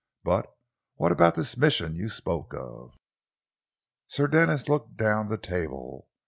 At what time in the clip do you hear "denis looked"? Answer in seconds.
4.27-4.97